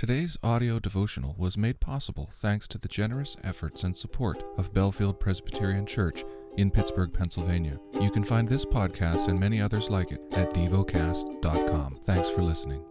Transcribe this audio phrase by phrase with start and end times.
[0.00, 5.20] Today's audio devotional was made possible thanks to the generous efforts and support of Bellefield
[5.20, 6.24] Presbyterian Church
[6.56, 7.78] in Pittsburgh, Pennsylvania.
[8.00, 11.98] You can find this podcast and many others like it at devocast.com.
[12.04, 12.82] Thanks for listening.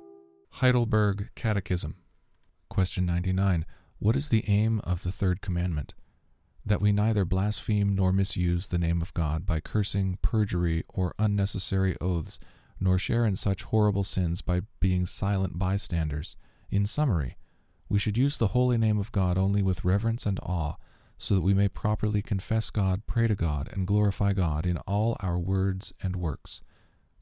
[0.52, 1.96] Heidelberg Catechism.
[2.70, 3.66] Question 99.
[3.98, 5.96] What is the aim of the third commandment?
[6.64, 11.98] That we neither blaspheme nor misuse the name of God by cursing, perjury, or unnecessary
[12.00, 12.38] oaths,
[12.80, 16.36] nor share in such horrible sins by being silent bystanders
[16.70, 17.38] in summary,
[17.90, 20.76] we should use the holy name of God only with reverence and awe,
[21.18, 25.18] so that we may properly confess God, pray to God, and glorify God in all
[25.20, 26.62] our words and works.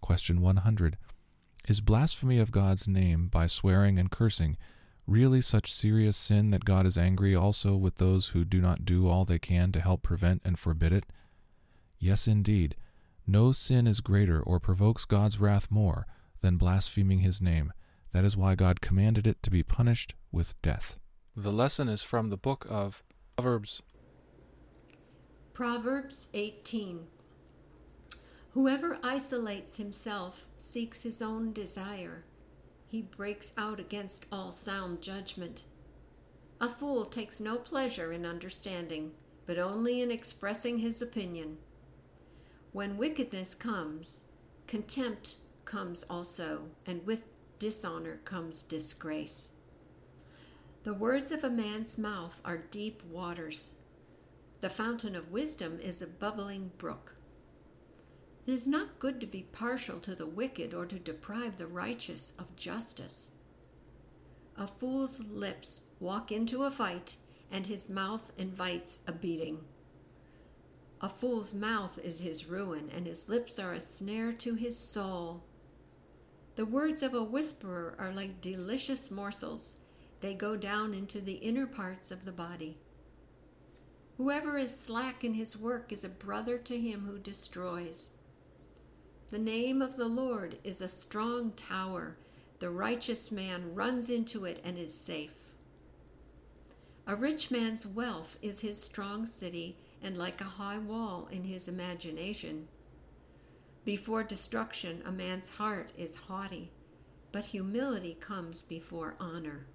[0.01, 0.97] Question 100.
[1.67, 4.57] Is blasphemy of God's name by swearing and cursing
[5.07, 9.07] really such serious sin that God is angry also with those who do not do
[9.07, 11.05] all they can to help prevent and forbid it?
[11.97, 12.75] Yes, indeed.
[13.25, 16.05] No sin is greater or provokes God's wrath more
[16.41, 17.73] than blaspheming his name.
[18.13, 20.97] That is why God commanded it to be punished with death.
[21.35, 23.03] The lesson is from the book of
[23.35, 23.81] Proverbs.
[25.53, 27.07] Proverbs 18.
[28.51, 32.25] Whoever isolates himself seeks his own desire.
[32.87, 35.65] He breaks out against all sound judgment.
[36.59, 39.11] A fool takes no pleasure in understanding,
[39.45, 41.57] but only in expressing his opinion.
[42.71, 44.25] When wickedness comes,
[44.65, 47.25] contempt comes also, and with
[47.59, 49.53] dishonor comes disgrace.
[50.83, 53.73] The words of a man's mouth are deep waters.
[54.61, 57.15] The fountain of wisdom is a bubbling brook.
[58.45, 62.33] It is not good to be partial to the wicked or to deprive the righteous
[62.39, 63.31] of justice.
[64.55, 67.17] A fool's lips walk into a fight,
[67.51, 69.65] and his mouth invites a beating.
[71.01, 75.43] A fool's mouth is his ruin, and his lips are a snare to his soul.
[76.57, 79.77] The words of a whisperer are like delicious morsels,
[80.21, 82.73] they go down into the inner parts of the body.
[84.17, 88.09] Whoever is slack in his work is a brother to him who destroys.
[89.29, 92.15] The name of the Lord is a strong tower.
[92.57, 95.53] The righteous man runs into it and is safe.
[97.05, 101.67] A rich man's wealth is his strong city, and like a high wall in his
[101.67, 102.67] imagination.
[103.87, 106.73] Before destruction, a man's heart is haughty,
[107.31, 109.65] but humility comes before honor.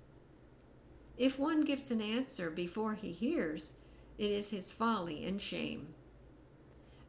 [1.17, 3.81] If one gives an answer before he hears,
[4.19, 5.95] it is his folly and shame.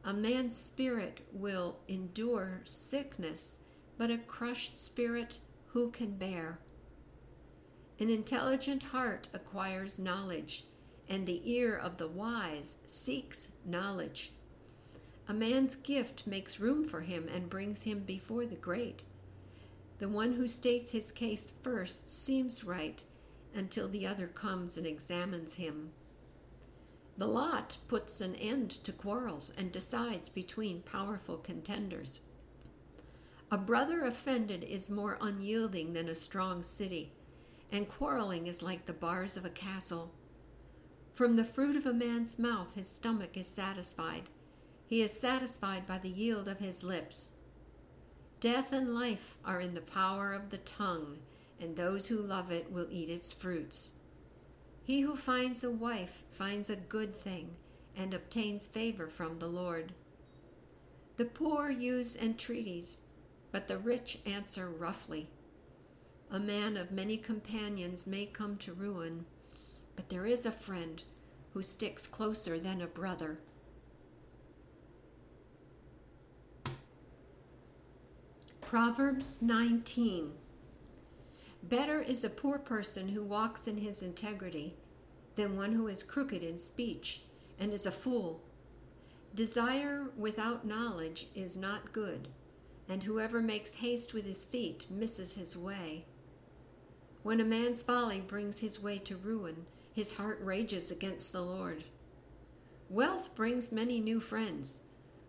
[0.02, 3.58] A man's spirit will endure sickness,
[3.98, 6.58] but a crushed spirit who can bear?
[8.00, 10.64] An intelligent heart acquires knowledge,
[11.06, 14.32] and the ear of the wise seeks knowledge.
[15.26, 19.04] A man's gift makes room for him and brings him before the great.
[19.98, 23.02] The one who states his case first seems right
[23.54, 25.92] until the other comes and examines him.
[27.16, 32.22] The lot puts an end to quarrels and decides between powerful contenders.
[33.50, 37.12] A brother offended is more unyielding than a strong city,
[37.72, 40.12] and quarreling is like the bars of a castle.
[41.12, 44.28] From the fruit of a man's mouth his stomach is satisfied
[44.94, 47.32] he is satisfied by the yield of his lips.
[48.38, 51.18] Death and life are in the power of the tongue,
[51.60, 53.90] and those who love it will eat its fruits.
[54.84, 57.56] He who finds a wife finds a good thing
[57.96, 59.90] and obtains favor from the Lord.
[61.16, 63.02] The poor use entreaties,
[63.50, 65.26] but the rich answer roughly.
[66.30, 69.26] A man of many companions may come to ruin,
[69.96, 71.02] but there is a friend
[71.52, 73.40] who sticks closer than a brother.
[78.66, 80.32] Proverbs 19
[81.62, 84.74] Better is a poor person who walks in his integrity
[85.34, 87.22] than one who is crooked in speech
[87.60, 88.42] and is a fool.
[89.34, 92.26] Desire without knowledge is not good,
[92.88, 96.06] and whoever makes haste with his feet misses his way.
[97.22, 101.84] When a man's folly brings his way to ruin, his heart rages against the Lord.
[102.88, 104.80] Wealth brings many new friends,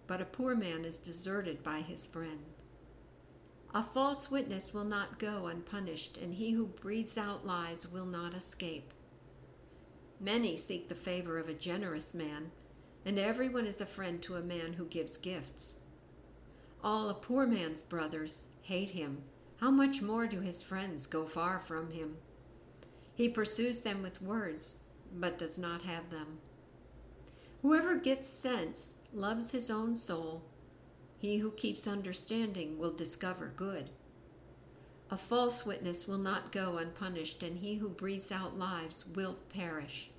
[0.07, 2.54] but a poor man is deserted by his friend.
[3.75, 8.33] A false witness will not go unpunished, and he who breathes out lies will not
[8.33, 8.93] escape.
[10.17, 12.51] Many seek the favor of a generous man,
[13.03, 15.81] and everyone is a friend to a man who gives gifts.
[16.85, 19.23] All a poor man's brothers hate him.
[19.57, 22.15] How much more do his friends go far from him?
[23.13, 24.83] He pursues them with words,
[25.13, 26.37] but does not have them.
[27.61, 30.43] Whoever gets sense loves his own soul
[31.17, 33.89] he who keeps understanding will discover good.
[35.11, 40.09] A false witness will not go unpunished, and he who breathes out lies will perish.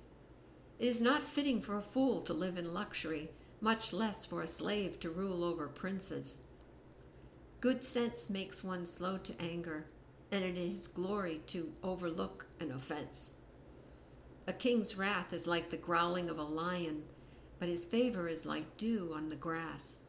[0.79, 3.27] It is not fitting for a fool to live in luxury,
[3.59, 6.47] much less for a slave to rule over princes.
[7.59, 9.87] Good sense makes one slow to anger,
[10.31, 13.41] and it is glory to overlook an offense.
[14.47, 17.03] A king's wrath is like the growling of a lion,
[17.59, 20.03] but his favor is like dew on the grass.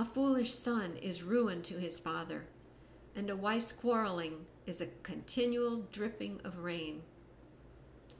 [0.00, 2.46] A foolish son is ruin to his father,
[3.14, 7.02] and a wife's quarreling is a continual dripping of rain.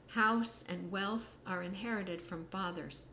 [0.09, 3.09] House and wealth are inherited from fathers,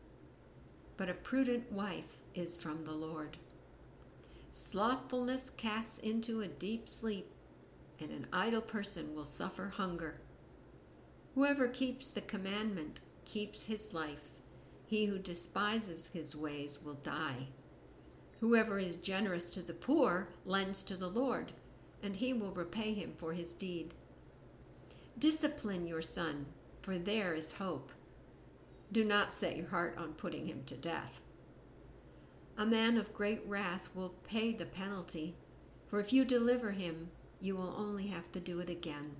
[0.97, 3.39] but a prudent wife is from the Lord.
[4.51, 7.25] Slothfulness casts into a deep sleep,
[7.99, 10.19] and an idle person will suffer hunger.
[11.33, 14.43] Whoever keeps the commandment keeps his life.
[14.85, 17.47] He who despises his ways will die.
[18.39, 21.53] Whoever is generous to the poor lends to the Lord
[22.01, 23.93] and he will repay him for his deed.
[25.17, 26.45] Discipline your son,
[26.81, 27.91] for there is hope.
[28.91, 31.23] Do not set your heart on putting him to death.
[32.57, 35.35] A man of great wrath will pay the penalty,
[35.87, 37.09] for if you deliver him,
[37.41, 39.15] you will only have to do it again.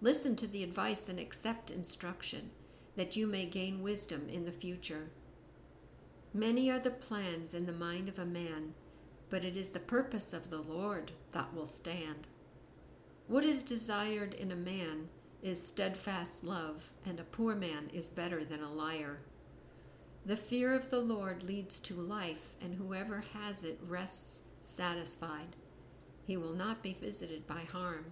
[0.00, 2.50] Listen to the advice and accept instruction,
[2.96, 5.10] that you may gain wisdom in the future.
[6.38, 8.74] Many are the plans in the mind of a man
[9.28, 12.28] but it is the purpose of the Lord that will stand.
[13.26, 15.08] What is desired in a man
[15.42, 19.18] is steadfast love, and a poor man is better than a liar.
[20.24, 25.56] The fear of the Lord leads to life, and whoever has it rests satisfied.
[26.24, 28.06] He will not be visited by harm.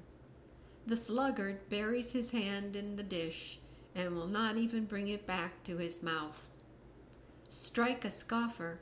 [0.85, 3.61] The sluggard buries his hand in the dish
[3.95, 6.51] and will not even bring it back to his mouth.
[7.49, 8.81] Strike a scoffer,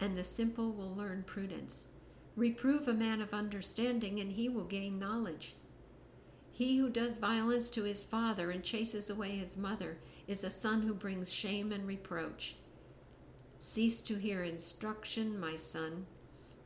[0.00, 1.88] and the simple will learn prudence.
[2.36, 5.54] Reprove a man of understanding, and he will gain knowledge.
[6.52, 9.96] He who does violence to his father and chases away his mother
[10.28, 12.56] is a son who brings shame and reproach.
[13.58, 16.06] Cease to hear instruction, my son,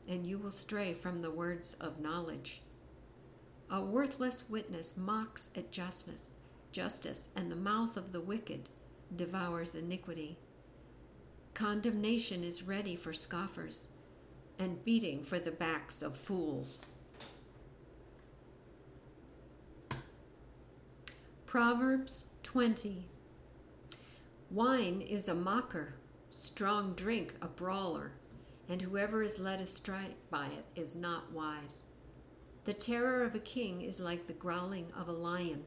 [0.07, 2.61] and you will stray from the words of knowledge.
[3.71, 6.35] A worthless witness mocks at justice,
[6.71, 8.67] justice, and the mouth of the wicked
[9.15, 10.37] devours iniquity.
[11.53, 13.87] Condemnation is ready for scoffers,
[14.57, 16.79] and beating for the backs of fools.
[21.45, 23.05] Proverbs 20
[24.51, 25.95] Wine is a mocker,
[26.29, 28.13] strong drink a brawler,
[28.67, 31.83] and whoever is led astray by it is not wise.
[32.65, 35.63] The terror of a king is like the growling of a lion.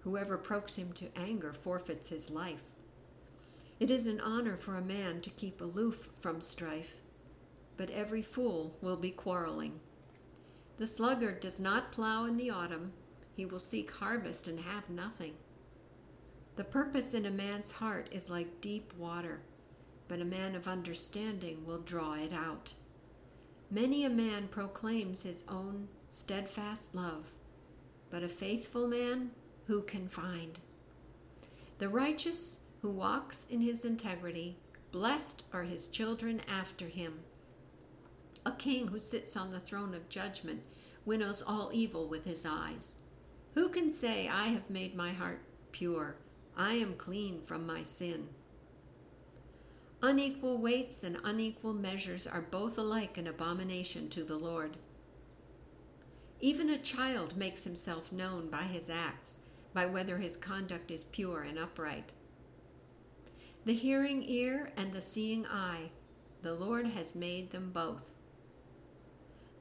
[0.00, 2.72] Whoever provokes him to anger forfeits his life.
[3.80, 7.00] It is an honor for a man to keep aloof from strife,
[7.78, 9.80] but every fool will be quarreling.
[10.76, 12.92] The sluggard does not plow in the autumn,
[13.34, 15.32] he will seek harvest and have nothing.
[16.56, 19.40] The purpose in a man's heart is like deep water,
[20.08, 22.74] but a man of understanding will draw it out.
[23.70, 27.30] Many a man proclaims his own steadfast love,
[28.10, 29.30] but a faithful man
[29.66, 30.60] who can find?
[31.78, 34.56] The righteous who walks in his integrity,
[34.90, 37.12] blessed are his children after him.
[38.46, 40.62] A king who sits on the throne of judgment
[41.04, 42.98] winnows all evil with his eyes.
[43.54, 45.40] Who can say, I have made my heart
[45.72, 46.16] pure,
[46.56, 48.28] I am clean from my sin?
[50.02, 54.78] Unequal weights and unequal measures are both alike an abomination to the Lord.
[56.40, 59.40] Even a child makes himself known by his acts,
[59.74, 62.14] by whether his conduct is pure and upright
[63.64, 65.90] the hearing ear and the seeing eye.
[66.42, 68.16] The Lord has made them both.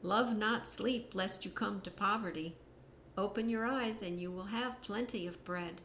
[0.02, 2.56] Love not sleep, lest you come to poverty.
[3.18, 5.82] Open your eyes, and you will have plenty of bread.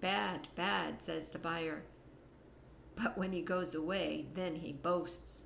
[0.00, 1.84] Bad, bad, says the buyer.
[2.96, 5.44] But when he goes away, then he boasts.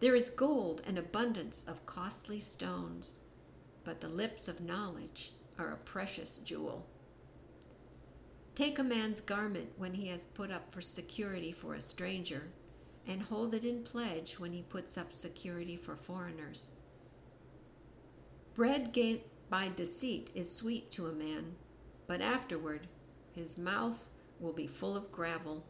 [0.00, 3.16] There is gold and abundance of costly stones,
[3.84, 6.86] but the lips of knowledge are a precious jewel.
[8.54, 12.48] Take a man's garment when he has put up for security for a stranger,
[13.06, 16.72] and hold it in pledge when he puts up security for foreigners.
[18.54, 21.54] Bread gained by deceit is sweet to a man,
[22.06, 22.86] but afterward
[23.34, 25.64] his mouth will be full of gravel.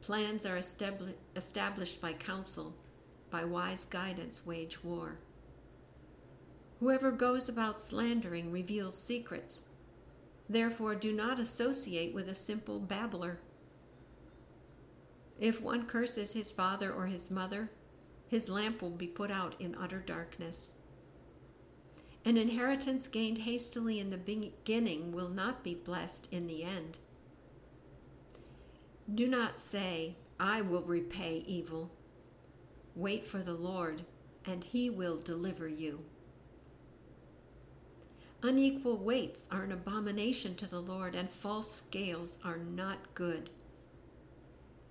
[0.00, 2.74] Plans are established by counsel,
[3.30, 5.18] by wise guidance, wage war.
[6.78, 9.68] Whoever goes about slandering reveals secrets
[10.50, 13.38] Therefore, do not associate with a simple babbler.
[15.38, 17.70] If one curses his father or his mother,
[18.26, 20.80] his lamp will be put out in utter darkness.
[22.24, 26.98] An inheritance gained hastily in the beginning will not be blessed in the end.
[29.14, 31.92] Do not say, I will repay evil.
[32.96, 34.02] Wait for the Lord,
[34.44, 36.00] and he will deliver you.
[38.42, 43.50] Unequal weights are an abomination to the Lord, and false scales are not good.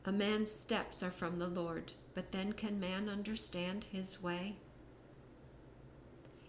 [0.06, 4.56] A man's steps are from the Lord, but then can man understand his way?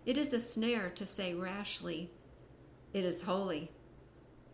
[0.04, 2.10] It is a snare to say rashly,
[2.92, 3.70] It is holy,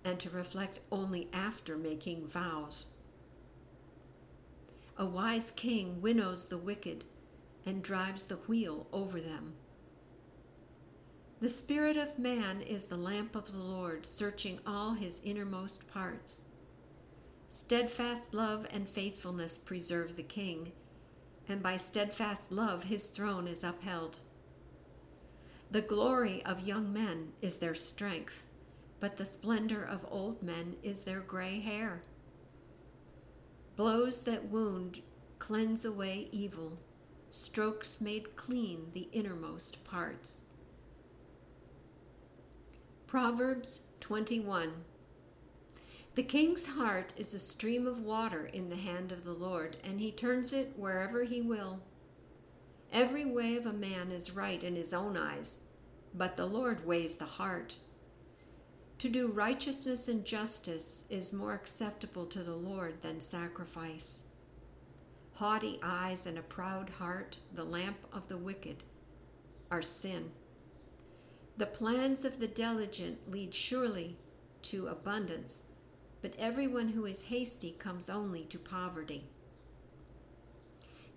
[0.04, 2.96] and to reflect only after making vows.
[4.96, 7.04] A wise king winnows the wicked
[7.64, 9.54] and drives the wheel over them.
[11.38, 16.46] The spirit of man is the lamp of the Lord, searching all his innermost parts.
[17.46, 20.72] Steadfast love and faithfulness preserve the king,
[21.46, 24.16] and by steadfast love his throne is upheld.
[25.70, 28.46] The glory of young men is their strength,
[28.98, 32.00] but the splendor of old men is their gray hair.
[33.76, 35.02] Blows that wound
[35.38, 36.78] cleanse away evil,
[37.30, 40.40] strokes made clean the innermost parts.
[43.06, 44.72] Proverbs 21
[46.16, 50.00] The king's heart is a stream of water in the hand of the Lord, and
[50.00, 51.78] he turns it wherever he will.
[52.92, 55.60] Every way of a man is right in his own eyes,
[56.14, 57.76] but the Lord weighs the heart.
[58.98, 64.24] To do righteousness and justice is more acceptable to the Lord than sacrifice.
[65.34, 68.82] Haughty eyes and a proud heart, the lamp of the wicked,
[69.70, 70.32] are sin.
[71.58, 74.18] The plans of the diligent lead surely
[74.62, 75.68] to abundance,
[76.20, 79.24] but everyone who is hasty comes only to poverty.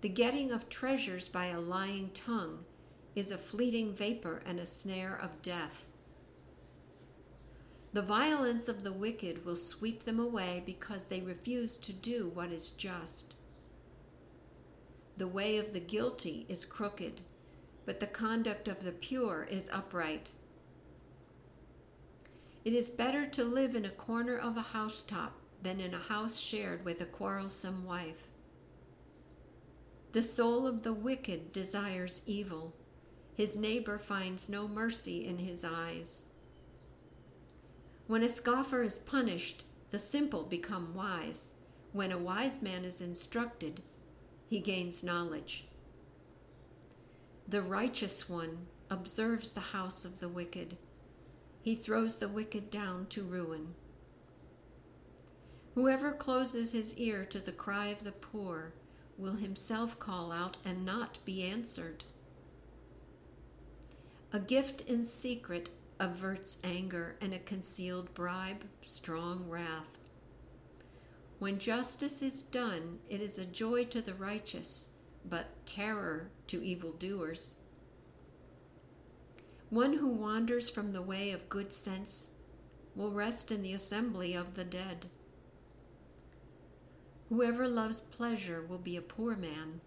[0.00, 2.64] The getting of treasures by a lying tongue
[3.14, 5.88] is a fleeting vapor and a snare of death.
[7.92, 12.50] The violence of the wicked will sweep them away because they refuse to do what
[12.50, 13.34] is just.
[15.18, 17.20] The way of the guilty is crooked,
[17.90, 20.30] but the conduct of the pure is upright.
[22.64, 26.38] It is better to live in a corner of a housetop than in a house
[26.38, 28.28] shared with a quarrelsome wife.
[30.12, 32.72] The soul of the wicked desires evil.
[33.34, 36.34] His neighbor finds no mercy in his eyes.
[38.06, 41.54] When a scoffer is punished, the simple become wise.
[41.90, 43.82] When a wise man is instructed,
[44.48, 45.66] he gains knowledge.
[47.50, 50.76] The righteous one observes the house of the wicked.
[51.62, 53.74] He throws the wicked down to ruin.
[55.74, 58.70] Whoever closes his ear to the cry of the poor
[59.18, 62.04] will himself call out and not be answered.
[64.32, 69.98] A gift in secret averts anger, and a concealed bribe, strong wrath.
[71.40, 74.89] When justice is done, it is a joy to the righteous,
[75.24, 77.54] but terror to evildoers.
[79.68, 82.32] One who wanders from the way of good sense
[82.96, 85.06] will rest in the assembly of the dead.
[87.28, 89.80] Whoever loves pleasure will be a poor man.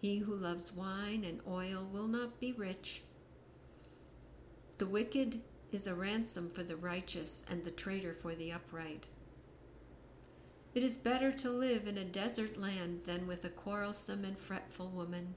[0.00, 3.02] He who loves wine and oil will not be rich.
[4.78, 9.06] The wicked is a ransom for the righteous, and the traitor for the upright.
[10.74, 14.88] It is better to live in a desert land than with a quarrelsome and fretful
[14.88, 15.34] woman.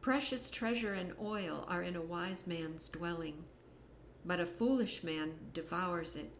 [0.00, 3.44] Precious treasure and oil are in a wise man's dwelling,
[4.24, 6.36] but a foolish man devours it.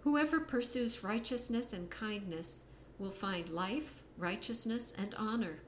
[0.00, 2.64] Whoever pursues righteousness and kindness
[2.98, 5.58] will find life, righteousness, and honor.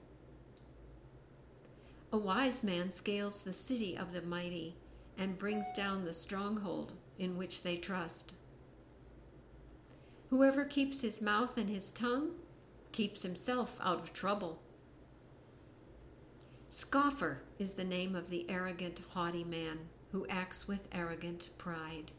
[2.12, 4.74] A wise man scales the city of the mighty
[5.18, 8.32] and brings down the stronghold in which they trust.
[10.30, 12.32] Whoever keeps his mouth and his tongue
[12.92, 14.60] keeps himself out of trouble.
[16.68, 19.78] Scoffer is the name of the arrogant, haughty man
[20.12, 22.12] who acts with arrogant pride.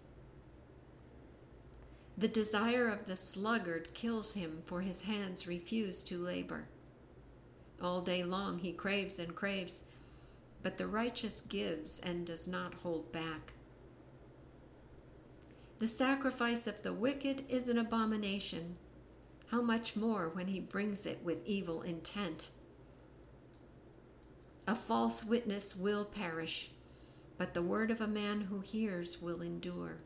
[2.17, 6.63] The desire of the sluggard kills him, for his hands refuse to labor.
[7.81, 9.87] All day long he craves and craves,
[10.63, 13.53] but the righteous gives and does not hold back.
[15.79, 18.75] The sacrifice of the wicked is an abomination.
[19.47, 22.49] How much more when he brings it with evil intent?
[24.67, 26.71] A false witness will perish,
[27.37, 29.99] but the word of a man who hears will endure.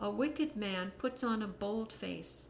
[0.00, 2.48] A wicked man puts on a bold face,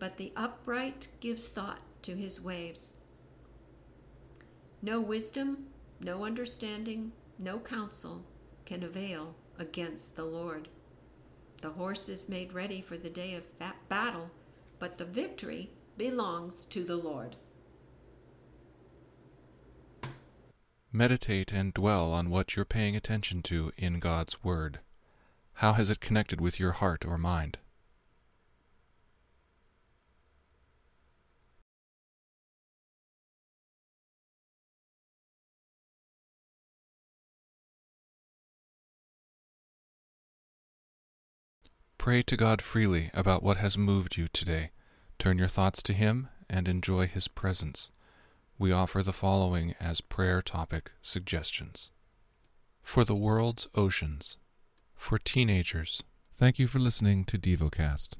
[0.00, 2.98] but the upright gives thought to his ways.
[4.82, 5.68] No wisdom,
[6.00, 8.24] no understanding, no counsel
[8.64, 10.68] can avail against the Lord.
[11.62, 13.46] The horse is made ready for the day of
[13.88, 14.30] battle,
[14.78, 17.36] but the victory belongs to the Lord.
[20.92, 24.80] Meditate and dwell on what you're paying attention to in God's Word.
[25.54, 27.58] How has it connected with your heart or mind?
[42.02, 44.72] Pray to God freely about what has moved you today.
[45.20, 47.92] Turn your thoughts to Him and enjoy His presence.
[48.58, 51.92] We offer the following as prayer topic suggestions
[52.82, 54.36] For the world's oceans,
[54.96, 56.02] for teenagers.
[56.34, 58.14] Thank you for listening to DevoCast.